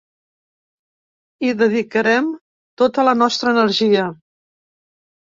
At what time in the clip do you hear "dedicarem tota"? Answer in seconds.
1.59-3.05